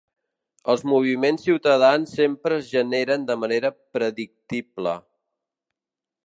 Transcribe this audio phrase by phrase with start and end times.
[0.73, 4.97] Els moviments ciutadans sempre es generen de manera predictible.